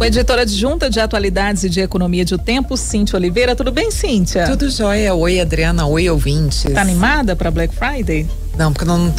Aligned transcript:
O 0.00 0.04
editor 0.04 0.38
adjunta 0.38 0.88
de 0.88 0.98
atualidades 0.98 1.62
e 1.62 1.68
de 1.68 1.78
economia 1.78 2.24
de 2.24 2.34
O 2.34 2.38
Tempo, 2.38 2.74
Cíntia 2.74 3.18
Oliveira. 3.18 3.54
Tudo 3.54 3.70
bem, 3.70 3.90
Cíntia? 3.90 4.46
Tudo 4.46 4.70
jóia. 4.70 5.14
Oi, 5.14 5.38
Adriana. 5.38 5.84
Oi, 5.84 6.08
ouvintes. 6.08 6.62
Tá 6.72 6.80
animada 6.80 7.36
para 7.36 7.50
Black 7.50 7.74
Friday? 7.74 8.26
Não, 8.56 8.72
porque 8.72 8.86
não, 8.86 9.12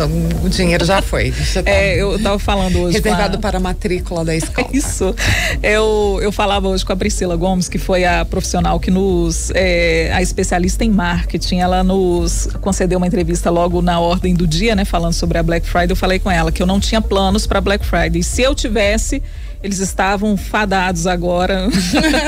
o 0.43 0.49
dinheiro 0.49 0.83
já 0.83 0.99
foi. 0.99 1.31
Tá 1.53 1.61
é, 1.69 2.01
eu 2.01 2.17
tava 2.19 2.39
falando 2.39 2.79
hoje. 2.79 2.97
Reservado 2.97 3.37
a... 3.37 3.39
para 3.39 3.57
a 3.57 3.59
matrícula 3.59 4.25
da 4.25 4.35
escola. 4.35 4.69
Isso. 4.73 5.15
Eu, 5.61 6.19
eu 6.19 6.31
falava 6.31 6.67
hoje 6.67 6.83
com 6.83 6.93
a 6.93 6.95
Priscila 6.95 7.35
Gomes, 7.35 7.69
que 7.69 7.77
foi 7.77 8.03
a 8.03 8.25
profissional 8.25 8.79
que 8.79 8.89
nos. 8.89 9.51
É, 9.53 10.11
a 10.11 10.21
especialista 10.23 10.83
em 10.83 10.89
marketing. 10.89 11.59
Ela 11.59 11.83
nos 11.83 12.49
concedeu 12.59 12.97
uma 12.97 13.05
entrevista 13.05 13.51
logo 13.51 13.83
na 13.83 13.99
ordem 13.99 14.33
do 14.33 14.47
dia, 14.47 14.75
né? 14.75 14.83
Falando 14.83 15.13
sobre 15.13 15.37
a 15.37 15.43
Black 15.43 15.67
Friday. 15.67 15.91
Eu 15.91 15.95
falei 15.95 16.17
com 16.17 16.31
ela 16.31 16.51
que 16.51 16.61
eu 16.61 16.65
não 16.65 16.79
tinha 16.79 17.01
planos 17.01 17.45
para 17.45 17.61
Black 17.61 17.85
Friday. 17.85 18.23
Se 18.23 18.41
eu 18.41 18.55
tivesse 18.55 19.21
eles 19.63 19.79
estavam 19.79 20.35
fadados 20.35 21.05
agora, 21.05 21.67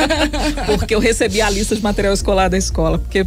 porque 0.65 0.93
eu 0.93 0.99
recebi 0.99 1.41
a 1.41 1.49
lista 1.49 1.75
de 1.75 1.81
material 1.81 2.13
escolar 2.13 2.49
da 2.49 2.57
escola. 2.57 2.99
Porque 2.99 3.25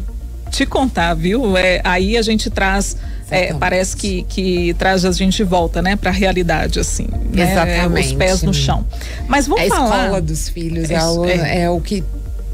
te 0.51 0.65
contar, 0.65 1.15
viu? 1.15 1.57
É, 1.57 1.81
aí 1.85 2.17
a 2.17 2.23
gente 2.23 2.49
traz. 2.51 2.97
É, 3.29 3.53
parece 3.55 3.97
que, 3.97 4.23
que 4.29 4.73
traz 4.75 5.05
a 5.05 5.11
gente 5.11 5.39
de 5.39 5.45
volta, 5.45 5.83
né, 5.83 5.97
para 5.97 6.11
a 6.11 6.13
realidade, 6.13 6.79
assim. 6.79 7.09
Né? 7.33 7.51
Exatamente. 7.51 8.07
Os 8.07 8.13
pés 8.13 8.43
no 8.43 8.55
chão. 8.55 8.87
Mas 9.27 9.49
vamos 9.49 9.65
é 9.65 9.69
falar. 9.69 9.95
A 9.95 10.03
escola 10.05 10.21
dos 10.23 10.49
filhos 10.49 10.89
é, 10.89 10.95
é, 10.95 11.59
é, 11.59 11.63
é 11.63 11.71
o 11.71 11.81
que 11.81 12.05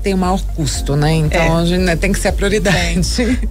tem 0.02 0.14
o 0.14 0.18
maior 0.18 0.42
custo, 0.54 0.96
né? 0.96 1.12
Então 1.12 1.40
é. 1.40 1.62
a 1.62 1.64
gente, 1.64 1.80
né, 1.80 1.96
tem 1.96 2.12
que 2.12 2.18
ser 2.18 2.28
a 2.28 2.32
prioridade. 2.32 2.72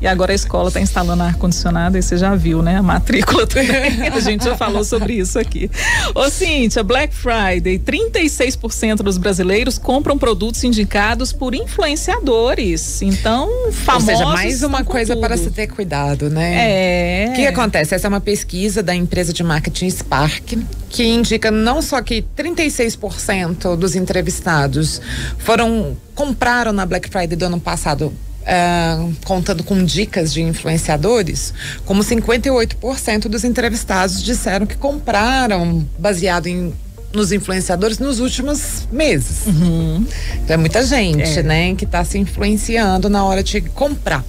E 0.01 0.07
agora 0.07 0.31
a 0.31 0.35
escola 0.35 0.67
está 0.67 0.81
instalando 0.81 1.23
ar-condicionado 1.23 1.97
e 1.97 2.01
você 2.01 2.17
já 2.17 2.35
viu, 2.35 2.61
né? 2.61 2.77
A 2.77 2.83
matrícula 2.83 3.47
também. 3.47 4.07
a 4.11 4.19
gente 4.19 4.43
já 4.43 4.55
falou 4.55 4.83
sobre 4.83 5.13
isso 5.13 5.39
aqui. 5.39 5.69
Ô, 6.13 6.29
Cíntia, 6.29 6.83
Black 6.83 7.13
Friday, 7.13 7.79
36% 7.79 8.97
dos 8.97 9.17
brasileiros 9.17 9.77
compram 9.77 10.17
produtos 10.17 10.63
indicados 10.63 11.31
por 11.31 11.55
influenciadores. 11.55 13.01
Então, 13.01 13.71
famosos. 13.71 14.09
Ou 14.09 14.15
seja, 14.15 14.25
mais 14.25 14.63
uma 14.63 14.83
coisa 14.83 15.13
tudo. 15.13 15.25
para 15.25 15.37
se 15.37 15.51
ter 15.51 15.67
cuidado, 15.67 16.29
né? 16.29 17.27
É. 17.27 17.29
O 17.29 17.33
que 17.33 17.47
acontece? 17.47 17.95
Essa 17.95 18.07
é 18.07 18.09
uma 18.09 18.21
pesquisa 18.21 18.83
da 18.83 18.95
empresa 18.95 19.31
de 19.31 19.43
marketing 19.43 19.89
Spark, 19.89 20.57
que 20.91 21.03
indica 21.03 21.49
não 21.49 21.81
só 21.81 22.01
que 22.01 22.23
36% 22.37 23.75
dos 23.75 23.95
entrevistados 23.95 25.01
foram 25.39 25.97
compraram 26.13 26.73
na 26.73 26.85
Black 26.85 27.09
Friday 27.09 27.37
do 27.37 27.45
ano 27.45 27.59
passado 27.59 28.13
Uh, 28.41 29.13
contando 29.23 29.63
com 29.63 29.85
dicas 29.85 30.33
de 30.33 30.41
influenciadores, 30.41 31.53
como 31.85 32.03
58% 32.03 33.27
dos 33.27 33.43
entrevistados 33.43 34.23
disseram 34.23 34.65
que 34.65 34.75
compraram 34.75 35.87
baseado 35.99 36.47
em 36.47 36.73
nos 37.13 37.31
influenciadores 37.31 37.99
nos 37.99 38.19
últimos 38.19 38.87
meses. 38.91 39.45
Uhum. 39.45 40.03
Então 40.43 40.55
é 40.55 40.57
muita 40.57 40.83
gente, 40.83 41.37
é. 41.37 41.43
né, 41.43 41.75
que 41.75 41.85
está 41.85 42.03
se 42.03 42.17
influenciando 42.17 43.11
na 43.11 43.23
hora 43.23 43.43
de 43.43 43.61
comprar. 43.61 44.25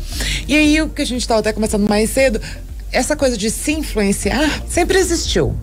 E 0.47 0.55
aí 0.59 0.83
o 0.83 0.91
que 0.91 1.01
a 1.01 1.07
gente 1.07 1.23
estava 1.23 1.41
até 1.41 1.51
começando 1.51 1.89
mais 1.89 2.11
cedo, 2.11 2.39
essa 2.93 3.17
coisa 3.17 3.35
de 3.35 3.51
se 3.51 3.73
influenciar 3.73 4.63
sempre 4.69 4.99
existiu 4.99 5.57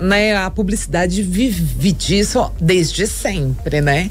né, 0.00 0.36
a 0.36 0.50
publicidade 0.50 1.22
vive 1.22 1.92
disso 1.92 2.50
desde 2.60 3.06
sempre, 3.06 3.80
né? 3.80 4.10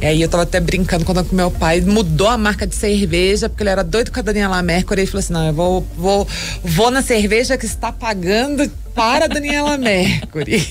E 0.00 0.06
aí 0.06 0.22
eu 0.22 0.28
tava 0.28 0.44
até 0.44 0.60
brincando 0.60 1.04
quando 1.04 1.26
meu 1.32 1.50
pai 1.50 1.80
mudou 1.80 2.28
a 2.28 2.38
marca 2.38 2.66
de 2.66 2.74
cerveja, 2.74 3.48
porque 3.48 3.62
ele 3.62 3.70
era 3.70 3.82
doido 3.82 4.12
com 4.12 4.20
a 4.20 4.22
Daniela 4.22 4.62
Mercury 4.62 5.02
e 5.02 5.06
falou 5.06 5.20
assim: 5.20 5.32
não, 5.32 5.46
eu 5.46 5.52
vou, 5.52 5.86
vou, 5.96 6.28
vou 6.62 6.90
na 6.90 7.02
cerveja 7.02 7.56
que 7.56 7.66
está 7.66 7.90
pagando 7.90 8.70
para 8.94 9.24
a 9.24 9.28
Daniela 9.28 9.76
Mercury. 9.78 10.62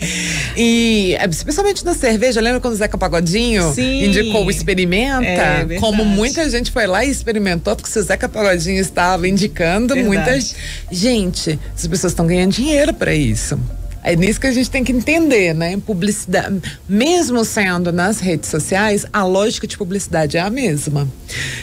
e 0.56 1.16
especialmente 1.30 1.84
na 1.84 1.94
cerveja, 1.94 2.40
lembra 2.40 2.60
quando 2.60 2.74
o 2.74 2.76
Zeca 2.76 2.96
Pagodinho 2.96 3.72
Sim. 3.74 4.06
indicou 4.06 4.46
o 4.46 4.50
experimenta? 4.50 5.26
É, 5.26 5.78
como 5.78 6.04
muita 6.04 6.48
gente 6.48 6.70
foi 6.70 6.86
lá 6.86 7.04
e 7.04 7.10
experimentou, 7.10 7.76
porque 7.76 7.90
se 7.90 7.98
o 7.98 8.02
Zeca 8.02 8.28
Pagodinho 8.28 8.80
estava 8.80 9.28
indicando, 9.28 9.94
verdade. 9.94 10.06
muitas. 10.06 10.54
Gente, 10.90 11.58
as 11.74 11.86
pessoas 11.86 12.12
estão 12.12 12.26
ganhando 12.26 12.52
dinheiro 12.52 12.94
para 12.94 13.14
isso. 13.14 13.58
É 14.06 14.14
nisso 14.14 14.40
que 14.40 14.46
a 14.46 14.52
gente 14.52 14.70
tem 14.70 14.84
que 14.84 14.92
entender, 14.92 15.52
né? 15.52 15.76
Publicidade, 15.84 16.62
mesmo 16.88 17.44
sendo 17.44 17.90
nas 17.90 18.20
redes 18.20 18.48
sociais, 18.48 19.04
a 19.12 19.24
lógica 19.24 19.66
de 19.66 19.76
publicidade 19.76 20.36
é 20.36 20.40
a 20.40 20.48
mesma. 20.48 21.08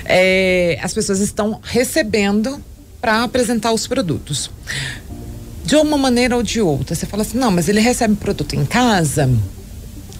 É, 0.04 0.78
as 0.84 0.94
pessoas 0.94 1.22
estão 1.22 1.62
recebendo 1.64 2.62
para 3.00 3.24
apresentar 3.24 3.72
os 3.72 3.88
produtos. 3.88 4.52
De 5.64 5.78
uma 5.78 5.98
maneira 5.98 6.36
ou 6.36 6.44
de 6.44 6.60
outra. 6.60 6.94
Você 6.94 7.06
fala 7.06 7.22
assim, 7.24 7.38
não, 7.38 7.50
mas 7.50 7.70
ele 7.70 7.80
recebe 7.80 8.14
produto 8.18 8.54
em 8.58 8.66
casa. 8.66 9.30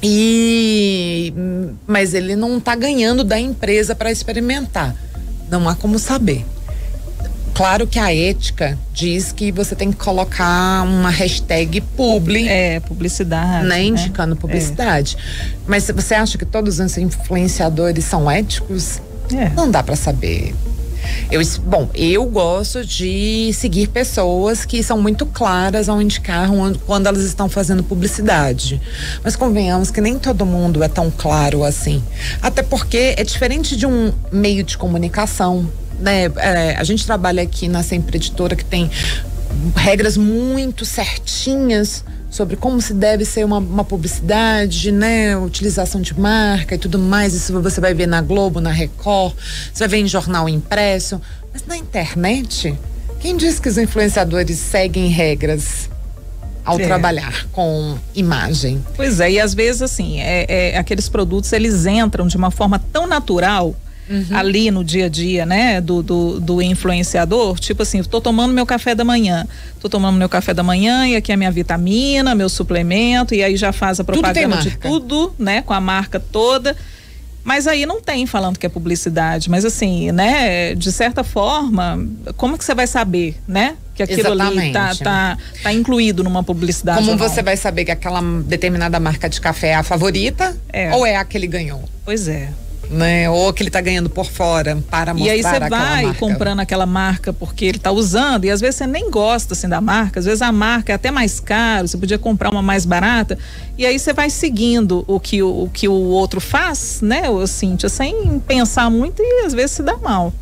E 0.02 1.34
mas 1.86 2.14
ele 2.14 2.38
não 2.38 2.58
está 2.58 2.74
ganhando 2.74 3.26
da 3.26 3.38
empresa 3.38 3.94
para 3.94 4.10
experimentar. 4.10 4.96
Não 5.52 5.68
há 5.68 5.76
como 5.76 6.00
saber. 6.00 6.46
Claro 7.54 7.86
que 7.86 8.00
a 8.00 8.14
ética 8.14 8.78
diz 8.92 9.32
que 9.32 9.52
você 9.52 9.76
tem 9.76 9.92
que 9.92 9.98
colocar 9.98 10.84
uma 10.84 11.10
hashtag 11.10 11.82
publi. 11.82 12.48
É, 12.48 12.80
publicidade. 12.80 13.68
Né, 13.68 13.84
indicando 13.84 14.34
né? 14.34 14.42
publicidade. 14.42 15.16
É. 15.18 15.56
Mas 15.68 15.90
você 15.90 16.16
acha 16.16 16.38
que 16.38 16.46
todos 16.46 16.80
os 16.80 16.98
influenciadores 16.98 18.06
são 18.06 18.30
éticos? 18.30 19.00
É. 19.32 19.50
Não 19.50 19.70
dá 19.70 19.84
para 19.84 19.96
saber. 19.96 20.54
Eu, 21.30 21.42
bom, 21.64 21.90
eu 21.94 22.26
gosto 22.26 22.86
de 22.86 23.52
seguir 23.54 23.88
pessoas 23.88 24.66
que 24.66 24.82
são 24.82 25.02
muito 25.02 25.26
claras 25.26 25.90
ao 25.90 26.02
indicar 26.02 26.50
quando 26.86 27.08
elas 27.08 27.24
estão 27.24 27.50
fazendo 27.50 27.84
publicidade. 27.84 28.82
Mas 29.24 29.36
convenhamos 29.36 29.92
que 29.92 30.00
nem 30.00 30.18
todo 30.18 30.46
mundo 30.46 30.84
é 30.84 30.88
tão 30.88 31.12
claro 31.12 31.64
assim. 31.64 32.02
Até 32.42 32.64
porque 32.64 33.16
é 33.18 33.24
diferente 33.24 33.76
de 33.76 33.86
um 33.86 34.14
meio 34.32 34.64
de 34.64 34.78
comunicação 34.78 35.70
né, 36.04 36.26
é, 36.36 36.76
a 36.78 36.84
gente 36.84 37.06
trabalha 37.06 37.42
aqui 37.42 37.70
na 37.70 37.82
Sempre 37.82 38.18
Editora 38.18 38.56
que 38.56 38.66
tem 38.66 38.92
regras 39.76 40.18
muito 40.18 40.84
certinhas 40.84 42.04
sobre 42.30 42.56
como 42.56 42.82
se 42.82 42.94
deve 42.94 43.24
ser 43.24 43.46
uma, 43.46 43.60
uma, 43.60 43.84
publicidade, 43.86 44.92
né? 44.92 45.38
Utilização 45.38 46.02
de 46.02 46.20
marca 46.20 46.76
e 46.76 46.78
tudo 46.78 46.98
mais. 46.98 47.34
Isso 47.34 47.62
você 47.62 47.80
vai 47.80 47.94
ver 47.94 48.08
na 48.08 48.22
Globo, 48.22 48.60
na 48.60 48.72
Record, 48.72 49.36
você 49.72 49.88
vai 49.88 49.88
ver 49.88 49.98
em 49.98 50.08
jornal 50.08 50.50
impresso. 50.50 51.22
Mas 51.54 51.64
na 51.66 51.78
internet, 51.78 52.76
quem 53.22 53.38
diz 53.38 53.60
que 53.60 53.70
os 53.70 53.78
influenciadores 53.78 54.58
seguem 54.58 55.10
regras? 55.10 55.90
Ao 56.66 56.80
é. 56.80 56.86
trabalhar 56.86 57.46
com 57.52 57.98
imagem. 58.16 58.82
Pois 58.96 59.20
é, 59.20 59.32
e 59.32 59.40
às 59.40 59.54
vezes 59.54 59.82
assim, 59.82 60.22
é, 60.22 60.46
é, 60.48 60.78
aqueles 60.78 61.10
produtos 61.10 61.52
eles 61.52 61.86
entram 61.86 62.26
de 62.26 62.38
uma 62.38 62.50
forma 62.50 62.80
tão 62.80 63.06
natural 63.06 63.76
Uhum. 64.10 64.26
ali 64.36 64.70
no 64.70 64.84
dia 64.84 65.06
a 65.06 65.10
dia, 65.10 65.46
né, 65.46 65.80
do, 65.80 66.04
do, 66.04 66.40
do, 66.40 66.62
influenciador, 66.62 67.58
tipo 67.58 67.84
assim, 67.84 68.00
estou 68.00 68.20
tomando 68.20 68.54
meu 68.54 68.66
café 68.66 68.94
da 68.94 69.06
manhã, 69.06 69.48
estou 69.74 69.90
tomando 69.90 70.18
meu 70.18 70.28
café 70.28 70.54
da 70.54 70.62
manhã 70.62 71.08
e 71.08 71.16
aqui 71.16 71.32
é 71.32 71.38
minha 71.38 71.52
vitamina, 71.52 72.36
meu 72.36 72.50
suplemento, 72.50 73.34
e 73.34 73.42
aí 73.42 73.56
já 73.56 73.72
faz 73.72 74.02
a 74.02 74.04
propaganda 74.04 74.58
tudo 74.58 74.70
de 74.70 74.78
tudo, 74.78 75.36
né, 75.40 75.62
com 75.62 75.74
a 75.74 75.80
marca 75.80 76.20
toda. 76.20 76.76
Mas 77.44 77.68
aí 77.68 77.86
não 77.86 78.02
tem 78.02 78.26
falando 78.26 78.58
que 78.58 78.66
é 78.66 78.70
publicidade, 78.70 79.50
mas 79.50 79.66
assim, 79.66 80.12
né, 80.14 80.74
de 80.76 80.92
certa 80.92 81.24
forma, 81.26 82.06
como 82.38 82.58
que 82.58 82.64
você 82.64 82.74
vai 82.74 82.88
saber, 82.88 83.38
né? 83.46 83.76
Que 83.94 84.02
aquilo 84.02 84.34
Exatamente. 84.34 84.60
ali 84.60 84.72
tá, 84.72 84.96
tá, 84.96 85.38
tá 85.62 85.74
incluído 85.74 86.24
numa 86.24 86.42
publicidade. 86.42 87.06
Como 87.06 87.18
você 87.18 87.44
vai 87.44 87.58
saber 87.58 87.84
que 87.84 87.92
aquela 87.92 88.22
determinada 88.46 88.98
marca 89.00 89.30
de 89.30 89.40
café 89.42 89.70
é 89.70 89.76
a 89.76 89.84
favorita 89.84 90.56
é. 90.72 90.96
ou 90.96 91.06
é 91.06 91.18
a 91.18 91.26
que 91.26 91.38
ele 91.38 91.48
ganhou? 91.48 91.84
Pois 92.06 92.30
é 92.30 92.50
né? 92.90 93.30
Ou 93.30 93.52
que 93.54 93.64
ele 93.64 93.70
está 93.70 93.82
ganhando 93.82 94.10
por 94.10 94.26
fora 94.26 94.78
para 94.90 95.14
mostrar 95.14 95.28
E 95.28 95.38
aí 95.38 95.42
você 95.44 95.60
vai 95.60 96.04
marca. 96.06 96.20
comprando 96.20 96.60
aquela 96.60 96.86
marca 96.86 97.34
porque 97.34 97.66
ele 97.66 97.78
está 97.78 97.92
usando 97.92 98.46
e 98.46 98.52
às 98.52 98.62
vezes 98.62 98.76
você 98.76 98.88
nem 98.88 99.10
gosta 99.10 99.54
assim 99.54 99.68
da 99.68 99.82
marca, 99.82 100.20
às 100.20 100.26
vezes 100.26 100.42
a 100.42 100.52
marca 100.52 100.92
é 100.92 100.96
até 100.96 101.10
mais 101.12 101.40
caro, 101.40 101.88
você 101.88 101.98
podia 101.98 102.18
comprar 102.20 102.50
uma 102.52 102.62
mais 102.62 102.86
barata 102.86 103.38
e 103.78 103.86
aí 103.86 103.98
você 103.98 104.14
vai 104.14 104.30
seguindo 104.30 105.04
o 105.08 105.20
que 105.20 105.42
o, 105.42 105.64
o 105.64 105.70
que 105.70 105.88
o 105.88 105.94
outro 105.94 106.40
faz, 106.40 107.00
né, 107.02 107.30
o 107.30 107.46
Cíntia, 107.48 107.90
sem 107.90 108.40
pensar 108.40 108.90
muito 108.90 109.22
e 109.22 109.46
às 109.46 109.54
vezes 109.54 109.72
se 109.72 109.84
dá 109.84 109.98
mal. 109.98 110.34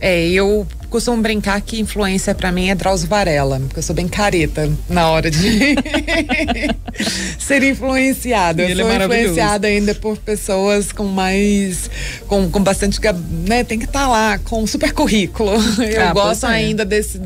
É, 0.00 0.28
eu 0.28 0.66
costumo 0.90 1.22
brincar 1.22 1.60
que 1.62 1.80
influência 1.80 2.34
para 2.34 2.52
mim 2.52 2.68
é 2.68 2.74
Drauzio 2.74 3.08
Varela, 3.08 3.58
porque 3.60 3.78
eu 3.78 3.82
sou 3.82 3.96
bem 3.96 4.06
careta 4.06 4.70
na 4.88 5.08
hora 5.08 5.30
de 5.30 5.40
ser 7.38 7.62
influenciada. 7.62 8.62
Eu 8.62 8.76
sou 8.76 8.90
é 8.90 8.96
influenciada 8.96 9.68
ainda 9.68 9.94
por 9.94 10.18
pessoas 10.18 10.92
com 10.92 11.04
mais, 11.04 11.90
com, 12.28 12.50
com 12.50 12.62
bastante, 12.62 13.00
né, 13.48 13.64
tem 13.64 13.78
que 13.78 13.86
estar 13.86 14.00
tá 14.00 14.08
lá 14.08 14.38
com 14.38 14.66
super 14.66 14.92
currículo. 14.92 15.52
Eu 15.82 16.08
ah, 16.08 16.12
gosto 16.12 16.46
é. 16.46 16.50
ainda 16.50 16.84
desse 16.84 17.18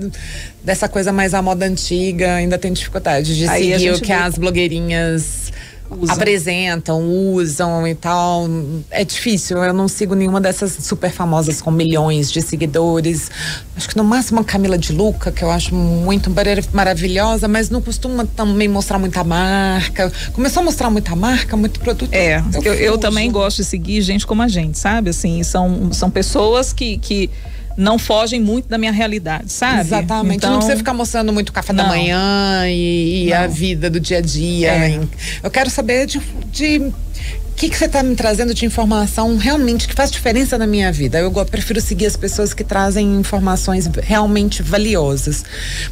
dessa 0.62 0.88
coisa 0.88 1.12
mais 1.12 1.32
à 1.32 1.40
moda 1.40 1.64
antiga, 1.64 2.34
ainda 2.34 2.58
tenho 2.58 2.74
dificuldade 2.74 3.36
de 3.36 3.48
Aí 3.48 3.72
seguir 3.72 3.92
o 3.92 4.00
que 4.00 4.08
vê... 4.08 4.14
as 4.14 4.36
blogueirinhas 4.36 5.45
Usa. 5.90 6.12
apresentam, 6.12 7.02
usam 7.32 7.86
e 7.86 7.94
tal. 7.94 8.46
É 8.90 9.04
difícil. 9.04 9.62
Eu 9.62 9.72
não 9.72 9.88
sigo 9.88 10.14
nenhuma 10.14 10.40
dessas 10.40 10.72
super 10.80 11.10
famosas 11.10 11.60
com 11.60 11.70
milhões 11.70 12.30
de 12.30 12.42
seguidores. 12.42 13.30
Acho 13.76 13.88
que 13.88 13.96
no 13.96 14.04
máximo 14.04 14.40
a 14.40 14.44
Camila 14.44 14.76
de 14.76 14.92
Luca, 14.92 15.30
que 15.30 15.42
eu 15.42 15.50
acho 15.50 15.74
muito 15.74 16.30
maravilhosa, 16.72 17.46
mas 17.46 17.70
não 17.70 17.80
costuma 17.80 18.24
também 18.24 18.68
mostrar 18.68 18.98
muita 18.98 19.22
marca. 19.22 20.12
Começou 20.32 20.62
a 20.62 20.64
mostrar 20.64 20.90
muita 20.90 21.14
marca, 21.14 21.56
muito 21.56 21.78
produto. 21.80 22.12
É, 22.12 22.42
eu, 22.54 22.62
eu, 22.62 22.74
eu 22.74 22.98
também 22.98 23.30
gosto 23.30 23.58
de 23.58 23.64
seguir 23.64 24.00
gente 24.02 24.26
como 24.26 24.42
a 24.42 24.48
gente, 24.48 24.78
sabe? 24.78 25.10
Assim, 25.10 25.42
são, 25.42 25.92
são 25.92 26.10
pessoas 26.10 26.72
que. 26.72 26.98
que 26.98 27.30
não 27.76 27.98
fogem 27.98 28.40
muito 28.40 28.68
da 28.68 28.78
minha 28.78 28.92
realidade, 28.92 29.52
sabe? 29.52 29.80
Exatamente. 29.80 30.36
Então, 30.36 30.50
não 30.50 30.58
precisa 30.58 30.78
ficar 30.78 30.94
mostrando 30.94 31.32
muito 31.32 31.52
café 31.52 31.72
não. 31.72 31.84
da 31.84 31.90
manhã 31.90 32.68
e, 32.68 33.26
e 33.26 33.32
a 33.32 33.46
vida 33.46 33.90
do 33.90 34.00
dia 34.00 34.18
a 34.18 34.20
dia. 34.20 34.72
É. 34.72 35.00
Eu 35.42 35.50
quero 35.50 35.68
saber 35.68 36.06
de, 36.06 36.20
de 36.50 36.78
o 36.78 37.58
que, 37.58 37.70
que 37.70 37.76
você 37.76 37.86
está 37.86 38.02
me 38.02 38.14
trazendo 38.14 38.52
de 38.52 38.66
informação 38.66 39.36
realmente 39.36 39.88
que 39.88 39.94
faz 39.94 40.10
diferença 40.10 40.58
na 40.58 40.66
minha 40.66 40.92
vida? 40.92 41.18
Eu 41.18 41.32
prefiro 41.46 41.80
seguir 41.80 42.06
as 42.06 42.16
pessoas 42.16 42.52
que 42.52 42.62
trazem 42.62 43.14
informações 43.14 43.88
realmente 44.02 44.62
valiosas. 44.62 45.42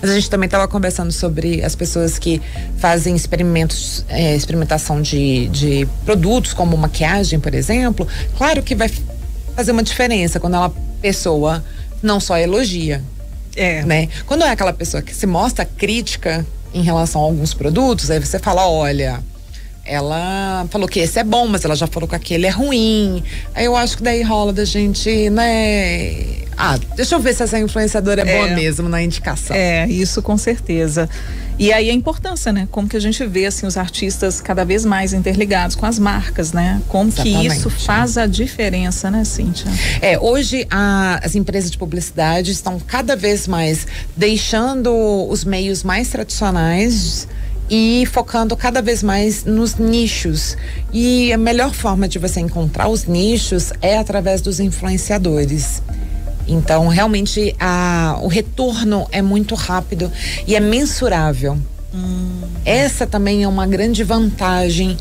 Mas 0.01 0.11
a 0.11 0.15
gente 0.15 0.29
também 0.29 0.47
estava 0.47 0.69
conversando 0.69 1.11
sobre 1.11 1.65
as 1.65 1.75
pessoas 1.75 2.19
que 2.19 2.41
fazem 2.77 3.17
experimentos, 3.17 4.05
é, 4.09 4.37
experimentação 4.37 5.01
de, 5.01 5.49
de 5.49 5.89
produtos, 6.05 6.53
como 6.53 6.77
maquiagem, 6.77 7.41
por 7.41 7.55
exemplo. 7.55 8.07
Claro 8.37 8.63
que 8.63 8.75
vai 8.75 8.91
fazer 9.57 9.73
uma 9.73 9.83
diferença 9.83 10.39
quando 10.39 10.57
ela 10.57 10.71
pessoa 11.01 11.63
não 12.05 12.21
só 12.21 12.37
elogia. 12.39 13.03
É. 13.57 13.85
Né? 13.85 14.09
Quando 14.27 14.43
é 14.43 14.51
aquela 14.51 14.73
pessoa 14.73 15.03
que 15.03 15.15
se 15.15 15.27
mostra 15.27 15.65
crítica 15.65 16.45
em 16.73 16.83
relação 16.83 17.21
a 17.21 17.25
alguns 17.25 17.55
produtos, 17.55 18.11
aí 18.11 18.19
você 18.19 18.39
fala, 18.39 18.67
olha, 18.69 19.23
ela 19.85 20.67
falou 20.71 20.89
que 20.89 20.99
esse 20.99 21.19
é 21.19 21.25
bom, 21.25 21.47
mas 21.47 21.65
ela 21.65 21.77
já 21.77 21.87
falou 21.87 22.09
que 22.09 22.17
aquele 22.17 22.47
é 22.47 22.51
ruim. 22.51 23.23
Aí 23.55 23.67
eu 23.67 23.77
acho 23.77 23.99
que 23.99 24.03
daí 24.03 24.23
rola 24.23 24.53
da 24.53 24.65
gente, 24.65 25.31
né? 25.31 26.45
Ah, 26.57 26.79
deixa 26.97 27.15
eu 27.15 27.21
ver 27.21 27.35
se 27.35 27.43
essa 27.43 27.59
influenciadora 27.59 28.23
é, 28.23 28.29
é 28.29 28.37
boa 28.39 28.57
mesmo 28.57 28.89
na 28.89 29.03
indicação. 29.03 29.55
É, 29.55 29.87
isso 29.87 30.23
com 30.23 30.37
certeza. 30.39 31.09
E 31.59 31.73
aí 31.73 31.89
a 31.89 31.93
importância, 31.93 32.53
né? 32.53 32.69
Como 32.71 32.89
que 32.89 32.97
a 32.97 33.01
gente 33.01 33.25
vê 33.27 33.47
assim 33.47 33.67
os 33.67 33.77
artistas 33.77 34.41
cada 34.41 34.65
vez 34.65 34.85
mais 34.85 35.13
interligados 35.13 35.77
com 35.77 35.87
as 35.87 35.99
marcas, 35.99 36.53
né? 36.53 36.83
Como 36.89 37.11
Exatamente. 37.11 37.49
que 37.49 37.57
isso 37.57 37.71
faz 37.71 38.19
a 38.19 38.27
diferença, 38.27 39.11
né, 39.11 39.25
Cíntia? 39.25 39.71
É, 40.01 40.19
hoje 40.19 40.67
a, 40.71 41.21
as 41.23 41.35
empresas 41.35 41.71
de 41.71 41.79
publicidade 41.79 42.51
estão 42.51 42.81
cada 42.81 43.15
vez 43.15 43.47
mais 43.47 43.87
deixando 44.17 44.93
os 45.29 45.45
meios 45.45 45.85
mais 45.85 46.09
tradicionais 46.09 47.29
e 47.71 48.05
focando 48.13 48.57
cada 48.57 48.83
vez 48.83 49.03
mais 49.03 49.45
nos 49.45 49.77
nichos. 49.77 50.57
E 50.93 51.33
a 51.33 51.39
melhor 51.39 51.73
forma 51.73 52.09
de 52.09 52.19
você 52.19 52.41
encontrar 52.41 52.89
os 52.89 53.05
nichos 53.05 53.73
é 53.81 53.97
através 53.97 54.41
dos 54.41 54.61
influenciadores. 54.61 55.83
Então, 56.47 56.89
realmente, 56.89 57.55
a, 57.59 58.19
o 58.23 58.29
retorno 58.29 59.07
é 59.11 59.23
muito 59.23 59.55
rápido 59.55 60.11
e 60.47 60.55
é 60.55 60.61
mensurável. 60.61 61.59
Hum. 61.95 62.43
Essa 62.65 63.07
também 63.07 63.45
é 63.45 63.49
uma 63.49 63.67
grande 63.67 64.03
vantagem 64.03 64.97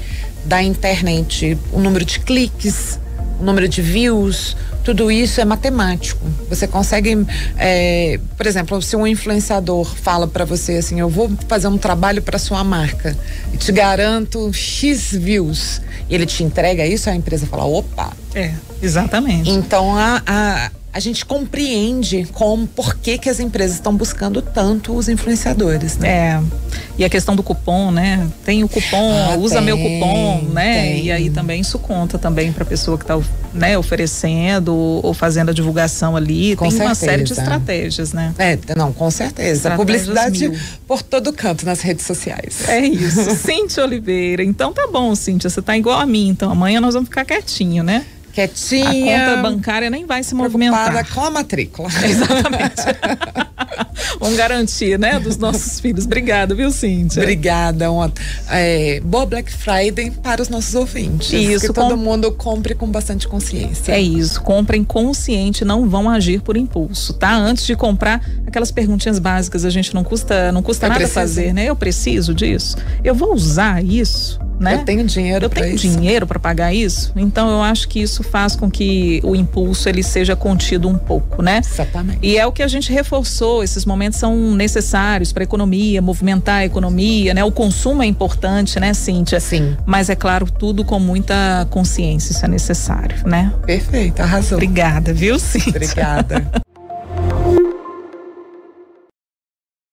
da 0.46 0.62
internet. 0.62 1.58
O 1.72 1.80
número 1.80 2.06
de 2.06 2.20
cliques, 2.20 3.00
o 3.40 3.44
número 3.44 3.68
de 3.68 3.82
views, 3.82 4.56
tudo 4.84 5.10
isso 5.10 5.40
é 5.40 5.46
matemático. 5.46 6.26
Você 6.50 6.68
consegue, 6.68 7.26
é, 7.58 8.20
por 8.38 8.46
exemplo, 8.46 8.82
se 8.82 8.96
um 8.96 9.08
influenciador 9.08 9.86
fala 9.96 10.28
para 10.28 10.46
você 10.46 10.74
assim, 10.74 11.00
eu 11.00 11.10
vou 11.10 11.32
fazer 11.48 11.68
um 11.68 11.78
trabalho 11.78 12.22
para 12.22 12.38
sua 12.38 12.64
marca 12.64 13.18
e 13.54 13.58
te 13.58 13.72
garanto 13.72 14.52
X 14.54 15.14
views, 15.14 15.82
e 16.10 16.16
ele 16.16 16.26
te 16.26 16.44
entrega 16.44 16.86
isso, 16.86 17.10
a 17.10 17.16
empresa 17.16 17.46
fala, 17.48 17.64
opa. 17.64 18.12
É, 18.36 18.52
exatamente. 18.82 19.50
Então 19.50 19.96
a, 19.96 20.22
a 20.28 20.72
a 20.94 21.00
gente 21.00 21.26
compreende 21.26 22.28
como, 22.34 22.68
por 22.68 22.96
que, 22.96 23.18
que 23.18 23.28
as 23.28 23.40
empresas 23.40 23.78
estão 23.78 23.96
buscando 23.96 24.44
tanto 24.44 24.94
os 24.96 25.10
influenciadores, 25.10 25.98
né? 25.98 26.08
É. 26.08 26.42
E 27.00 27.04
a 27.04 27.10
questão 27.10 27.36
do 27.36 27.42
cupom, 27.42 27.90
né? 27.90 28.30
Tem 28.46 28.64
o 28.64 28.70
cupom, 28.70 29.12
ah, 29.12 29.36
usa 29.36 29.56
tem, 29.56 29.66
meu 29.66 29.78
cupom, 29.78 30.50
né? 30.54 30.82
Tem. 30.84 31.06
E 31.06 31.12
aí 31.12 31.30
também 31.32 31.62
isso 31.62 31.80
conta 31.80 32.20
também 32.20 32.54
para 32.54 32.62
a 32.62 32.66
pessoa 32.68 32.96
que 32.96 33.04
está 33.04 33.20
né, 33.52 33.76
oferecendo 33.76 34.76
ou 34.76 35.14
fazendo 35.16 35.50
a 35.50 35.54
divulgação 35.54 36.16
ali. 36.16 36.56
Com 36.56 36.66
tem 36.66 36.78
certeza. 36.78 36.90
uma 36.90 36.96
série 36.96 37.24
de 37.24 37.34
estratégias, 37.34 38.14
né? 38.14 38.32
É, 38.38 38.60
não, 38.76 38.94
com 38.94 39.10
certeza. 39.10 39.72
Publicidade 39.72 40.48
mil. 40.48 40.60
por 40.88 41.02
todo 41.02 41.34
canto 41.34 41.66
nas 41.66 41.82
redes 41.82 42.06
sociais. 42.06 42.70
É 42.70 42.80
isso. 42.86 43.34
Cíntia 43.44 43.84
Oliveira. 43.84 44.44
Então 44.44 44.72
tá 44.72 44.88
bom, 44.92 45.16
Cíntia, 45.16 45.50
você 45.50 45.62
tá 45.62 45.76
igual 45.76 46.00
a 46.00 46.06
mim. 46.06 46.28
Então 46.28 46.52
amanhã 46.52 46.80
nós 46.80 46.94
vamos 46.94 47.10
ficar 47.10 47.26
quietinho, 47.26 47.84
né? 47.84 48.06
Quietinha. 48.34 49.24
A 49.24 49.30
conta 49.30 49.42
bancária 49.42 49.90
nem 49.90 50.06
vai 50.06 50.24
se 50.24 50.34
movimentar. 50.36 51.08
com 51.14 51.22
a 51.24 51.30
matrícula. 51.30 51.90
Exatamente. 52.04 52.82
Vamos 54.20 54.38
garantir, 54.38 54.98
né, 54.98 55.20
dos 55.20 55.38
nossos 55.38 55.80
filhos. 55.80 56.06
Obrigada, 56.06 56.56
viu, 56.56 56.72
Cíntia? 56.72 57.22
Obrigada. 57.22 57.92
Uma, 57.92 58.12
é, 58.50 59.00
boa 59.02 59.26
Black 59.26 59.52
Friday 59.52 60.12
para 60.12 60.42
os 60.42 60.50
nossos 60.50 60.74
ouvintes. 60.76 61.32
Isso. 61.34 61.62
Que 61.62 61.68
com... 61.68 61.74
todo 61.74 61.98
mundo 61.98 62.32
compre 62.32 62.74
com 62.76 62.88
bastante 62.88 63.28
consciência. 63.28 63.92
É 63.92 64.00
isso. 64.00 64.42
Comprem 64.42 64.84
consciente, 64.84 65.66
não 65.66 65.90
vão 65.90 66.10
agir 66.10 66.42
por 66.42 66.58
impulso, 66.58 67.14
tá? 67.14 67.36
Antes 67.36 67.66
de 67.66 67.76
comprar, 67.76 68.22
aquelas 68.54 68.72
perguntinhas 68.72 69.18
básicas 69.18 69.66
a 69.66 69.70
gente 69.72 69.96
não 69.96 70.04
custa, 70.04 70.52
não 70.52 70.62
custa 70.62 70.88
nada 70.88 71.00
preciso. 71.00 71.20
fazer, 71.20 71.54
né? 71.54 71.66
Eu 71.66 71.76
preciso 71.76 72.36
disso? 72.36 72.78
Eu 73.04 73.16
vou 73.16 73.34
usar 73.34 73.84
isso? 73.84 74.40
né? 74.60 74.76
Eu 74.76 74.86
tenho 74.86 75.04
dinheiro. 75.04 75.46
Eu 75.46 75.50
tenho 75.50 75.76
isso. 75.76 75.88
dinheiro 75.88 76.26
para 76.26 76.40
pagar 76.40 76.74
isso. 76.74 77.12
Então 77.16 77.50
eu 77.50 77.62
acho 77.62 77.88
que 77.88 78.02
isso 78.02 78.24
faz 78.24 78.56
com 78.56 78.70
que 78.72 79.20
o 79.24 79.36
impulso 79.36 79.90
ele 79.90 80.02
seja 80.02 80.36
contido 80.36 80.88
um 80.88 80.98
pouco, 80.98 81.42
né? 81.42 81.60
Exatamente. 81.64 82.20
E 82.22 82.38
é 82.38 82.46
o 82.46 82.52
que 82.52 82.64
a 82.64 82.68
gente 82.68 82.92
reforçou. 82.92 83.64
Esses 83.64 83.86
momentos 83.86 84.20
são 84.20 84.56
necessários 84.56 85.34
para 85.34 85.44
economia, 85.44 86.02
movimentar 86.02 86.60
a 86.62 86.66
economia, 86.66 87.34
né? 87.34 87.44
O 87.44 87.52
consumo 87.52 88.02
é 88.02 88.06
importante, 88.06 88.80
né, 88.80 88.94
Cíntia? 88.94 89.40
Sim. 89.40 89.76
Mas 89.86 90.10
é 90.10 90.16
claro 90.16 90.50
tudo 90.50 90.86
com 90.86 91.00
muita 91.00 91.68
consciência, 91.70 92.32
isso 92.32 92.46
é 92.46 92.48
necessário, 92.48 93.18
né? 93.26 93.52
Perfeito, 93.66 94.22
arrasou. 94.22 94.58
Obrigada, 94.58 95.14
viu, 95.14 95.38
Cíntia? 95.40 95.70
Obrigada. 95.70 96.63